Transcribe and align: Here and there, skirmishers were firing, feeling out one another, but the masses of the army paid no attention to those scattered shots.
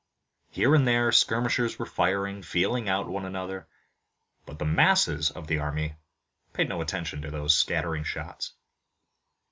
Here 0.49 0.73
and 0.73 0.87
there, 0.87 1.11
skirmishers 1.11 1.77
were 1.77 1.85
firing, 1.85 2.41
feeling 2.41 2.89
out 2.89 3.07
one 3.07 3.23
another, 3.23 3.67
but 4.47 4.57
the 4.57 4.65
masses 4.65 5.29
of 5.29 5.45
the 5.45 5.59
army 5.59 5.93
paid 6.53 6.69
no 6.69 6.81
attention 6.81 7.21
to 7.21 7.29
those 7.29 7.53
scattered 7.55 8.07
shots. 8.07 8.53